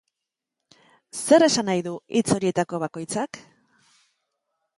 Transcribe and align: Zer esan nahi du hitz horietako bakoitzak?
Zer 1.19 1.45
esan 1.49 1.69
nahi 1.71 1.83
du 1.89 1.93
hitz 2.17 2.25
horietako 2.37 2.81
bakoitzak? 2.85 3.41